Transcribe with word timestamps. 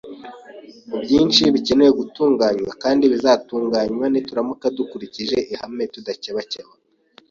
u 0.95 0.97
byinshi 1.03 1.41
bikeneye 1.53 1.91
gutunganywa 1.99 2.71
kandi 2.83 3.03
bizatunganywa 3.13 4.05
nituramuka 4.09 4.65
dukurikije 4.77 5.37
ihame 5.53 5.83
tudakebakeba 5.93 6.71